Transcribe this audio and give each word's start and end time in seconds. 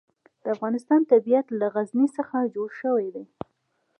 د 0.43 0.45
افغانستان 0.55 1.01
طبیعت 1.11 1.47
له 1.59 1.67
غزني 1.75 2.07
څخه 2.17 2.37
جوړ 2.55 2.69
شوی 2.81 3.07
دی. 3.15 3.25